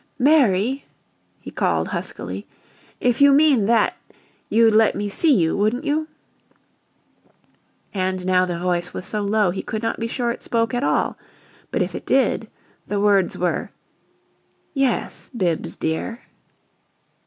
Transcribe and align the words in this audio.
"Mary?" 0.17 0.83
he 1.41 1.51
called, 1.51 1.89
huskily. 1.89 2.47
"If 2.99 3.21
you 3.21 3.31
mean 3.31 3.67
THAT 3.67 3.95
you'd 4.49 4.73
let 4.73 4.95
me 4.95 5.09
see 5.09 5.31
you 5.31 5.55
wouldn't 5.55 5.83
you?" 5.83 6.07
And 7.93 8.25
now 8.25 8.43
the 8.45 8.57
voice 8.57 8.95
was 8.95 9.05
so 9.05 9.21
low 9.21 9.51
he 9.51 9.61
could 9.61 9.83
not 9.83 9.99
be 9.99 10.07
sure 10.07 10.31
it 10.31 10.41
spoke 10.41 10.73
at 10.73 10.83
all, 10.83 11.19
but 11.69 11.83
if 11.83 11.93
it 11.93 12.07
did, 12.07 12.49
the 12.87 12.99
words 12.99 13.37
were, 13.37 13.69
"Yes, 14.73 15.29
Bibbs 15.37 15.75
dear." 15.75 16.21